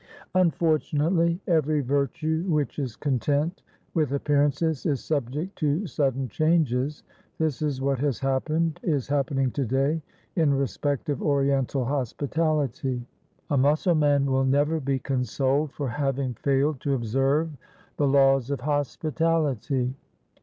"Unfortunately, 0.33 1.39
every 1.45 1.81
virtue 1.81 2.41
which 2.47 2.79
is 2.79 2.95
content 2.95 3.61
with 3.93 4.13
appearances 4.13 4.83
is 4.87 5.03
subject 5.03 5.55
to 5.59 5.85
sudden 5.85 6.27
changes. 6.27 7.03
This 7.37 7.61
is 7.61 7.81
what 7.81 7.99
has 7.99 8.19
happened 8.19 8.79
is 8.81 9.07
happening 9.09 9.51
to 9.51 9.63
day 9.63 10.01
in 10.35 10.55
respect 10.55 11.09
of 11.09 11.21
Oriental 11.21 11.85
hospitality. 11.85 13.05
A 13.51 13.57
Mussulman 13.59 14.25
will 14.25 14.43
never 14.43 14.79
be 14.79 14.97
consoled 14.97 15.71
for 15.71 15.87
having 15.89 16.33
failed 16.33 16.79
to 16.81 16.95
observe 16.95 17.51
the 17.97 18.07
laws 18.07 18.49
of 18.49 18.61
hospitality. 18.61 19.93